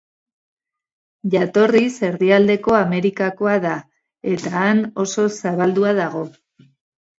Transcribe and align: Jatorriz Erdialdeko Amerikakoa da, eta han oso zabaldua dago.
Jatorriz 1.33 1.91
Erdialdeko 2.07 2.75
Amerikakoa 2.79 3.59
da, 3.67 3.75
eta 4.35 4.55
han 4.65 4.83
oso 5.07 5.29
zabaldua 5.37 5.95
dago. 6.05 6.27